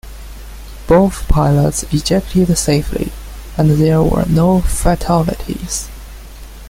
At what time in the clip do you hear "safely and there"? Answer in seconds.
2.57-4.01